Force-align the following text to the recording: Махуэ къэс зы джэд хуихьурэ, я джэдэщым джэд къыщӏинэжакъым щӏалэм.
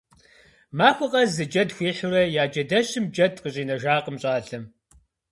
Махуэ 0.77 1.07
къэс 1.11 1.29
зы 1.37 1.45
джэд 1.51 1.69
хуихьурэ, 1.75 2.23
я 2.41 2.43
джэдэщым 2.51 3.05
джэд 3.13 3.33
къыщӏинэжакъым 3.41 4.15
щӏалэм. 4.21 4.63